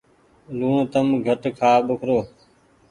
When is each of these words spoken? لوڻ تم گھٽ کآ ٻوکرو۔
لوڻ 0.57 0.75
تم 0.91 1.07
گھٽ 1.27 1.43
کآ 1.59 1.71
ٻوکرو۔ 1.85 2.17